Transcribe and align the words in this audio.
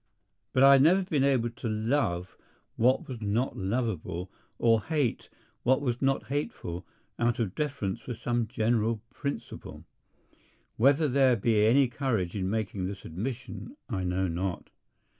But 0.51 0.63
I 0.63 0.73
have 0.73 0.81
never 0.81 1.03
been 1.03 1.23
able 1.23 1.51
to 1.51 1.69
love 1.69 2.35
what 2.75 3.07
was 3.07 3.21
not 3.21 3.55
lovable 3.55 4.31
or 4.57 4.81
hate 4.81 5.29
what 5.61 5.79
was 5.79 6.01
not 6.01 6.25
hateful 6.25 6.87
out 7.19 7.37
of 7.37 7.53
deference 7.53 8.01
for 8.01 8.15
some 8.15 8.47
general 8.47 9.03
principle. 9.11 9.85
Whether 10.75 11.07
there 11.07 11.35
be 11.35 11.67
any 11.67 11.87
courage 11.87 12.35
in 12.35 12.49
making 12.49 12.87
this 12.87 13.05
admission 13.05 13.77
I 13.89 14.03
know 14.03 14.27
not. 14.27 14.71